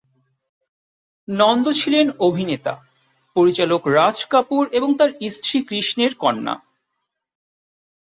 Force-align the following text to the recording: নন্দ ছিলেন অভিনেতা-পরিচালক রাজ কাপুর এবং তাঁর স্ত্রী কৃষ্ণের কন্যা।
নন্দ 1.27 1.65
ছিলেন 1.71 2.05
অভিনেতা-পরিচালক 2.19 3.81
রাজ 3.87 4.17
কাপুর 4.25 4.63
এবং 4.71 4.89
তাঁর 4.97 5.11
স্ত্রী 5.31 5.57
কৃষ্ণের 5.61 6.13
কন্যা। 6.15 6.55